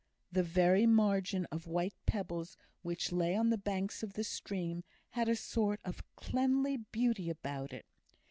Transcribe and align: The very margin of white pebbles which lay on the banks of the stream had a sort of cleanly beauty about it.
The 0.31 0.41
very 0.41 0.87
margin 0.87 1.45
of 1.51 1.67
white 1.67 1.93
pebbles 2.07 2.57
which 2.81 3.11
lay 3.11 3.35
on 3.35 3.51
the 3.51 3.57
banks 3.59 4.01
of 4.01 4.13
the 4.13 4.23
stream 4.23 4.83
had 5.09 5.29
a 5.29 5.35
sort 5.35 5.79
of 5.85 6.01
cleanly 6.15 6.77
beauty 6.77 7.29
about 7.29 7.71
it. 7.71 7.85